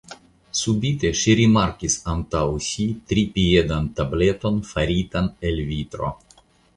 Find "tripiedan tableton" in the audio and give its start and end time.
3.11-4.57